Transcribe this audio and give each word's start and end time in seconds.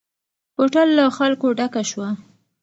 کوټه 0.55 0.83
له 0.97 1.05
خلکو 1.17 1.47
ډکه 1.57 1.83
شوه. 1.89 2.09